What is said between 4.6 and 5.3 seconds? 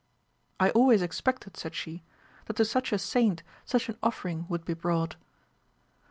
be brought.